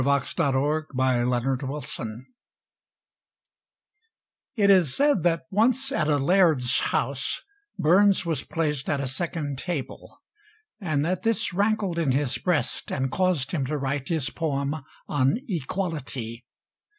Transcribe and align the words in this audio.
_A 0.03 0.03
MAN'S 0.03 0.33
A 0.35 0.51
MAN 0.95 1.59
FOR 1.59 1.67
A' 1.69 1.79
THAT 1.79 2.25
It 4.55 4.71
is 4.71 4.95
said 4.95 5.21
that 5.21 5.43
once 5.51 5.91
at 5.91 6.07
a 6.07 6.15
laird's 6.17 6.79
house 6.79 7.43
Burns 7.77 8.25
was 8.25 8.43
placed 8.43 8.89
at 8.89 8.99
a 8.99 9.05
second 9.05 9.59
table, 9.59 10.17
and 10.79 11.05
that 11.05 11.21
this 11.21 11.53
rankled 11.53 11.99
in 11.99 12.13
his 12.13 12.39
breast 12.39 12.91
and 12.91 13.11
caused 13.11 13.51
him 13.51 13.63
to 13.67 13.77
write 13.77 14.09
his 14.09 14.31
poem 14.31 14.77
on 15.07 15.37
equality. 15.47 16.45